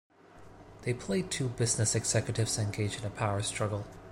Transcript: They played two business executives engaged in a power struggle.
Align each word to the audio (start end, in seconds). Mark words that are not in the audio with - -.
They 0.81 0.95
played 0.95 1.29
two 1.29 1.49
business 1.49 1.93
executives 1.93 2.57
engaged 2.57 3.01
in 3.01 3.05
a 3.05 3.11
power 3.11 3.43
struggle. 3.43 3.85